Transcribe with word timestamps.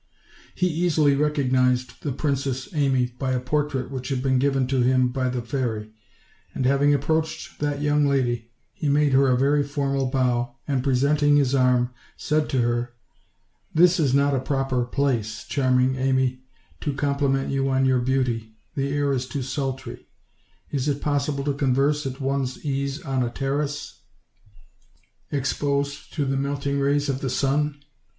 He 0.55 0.65
easily 0.65 1.13
recognized 1.15 2.01
the 2.01 2.11
Princess 2.11 2.67
Amy 2.73 3.05
by 3.19 3.33
a 3.33 3.39
portrait 3.39 3.91
which 3.91 4.09
had 4.09 4.23
been 4.23 4.39
given 4.39 4.65
to 4.65 4.81
him 4.81 5.09
by 5.09 5.29
the 5.29 5.43
fairy; 5.43 5.91
and 6.55 6.65
having 6.65 6.91
approached 6.91 7.59
that 7.59 7.83
young 7.83 8.07
lady, 8.07 8.49
he 8.73 8.89
made 8.89 9.13
her 9.13 9.27
a 9.27 9.37
very 9.37 9.61
formal 9.61 10.09
bow, 10.09 10.55
and 10.67 10.83
presenting 10.83 11.35
his 11.37 11.53
arm, 11.53 11.91
said 12.17 12.49
to 12.49 12.61
her: 12.61 12.95
"This 13.75 13.99
is 13.99 14.11
not 14.11 14.33
a 14.33 14.39
proper 14.39 14.85
place, 14.85 15.43
charming 15.43 15.95
Amy, 15.97 16.45
to 16.79 16.93
com 16.93 17.17
pliment 17.19 17.51
you 17.51 17.69
on 17.69 17.85
your 17.85 17.99
beauty, 17.99 18.55
the 18.73 18.87
air 18.89 19.13
is 19.13 19.27
too 19.27 19.43
sultry; 19.43 20.07
is 20.71 20.87
it 20.87 20.99
possible 20.99 21.43
to 21.43 21.53
converse 21.53 22.07
at 22.07 22.19
one's 22.19 22.65
ease 22.65 22.99
on 23.03 23.21
a 23.21 23.29
terrace, 23.29 24.01
exposed 25.31 26.11
to 26.15 26.25
the 26.25 26.37
melting 26.37 26.79
rays 26.79 27.07
of 27.07 27.21
the 27.21 27.29
sun? 27.29 27.79